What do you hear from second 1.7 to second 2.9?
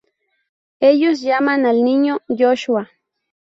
niño "Joshua".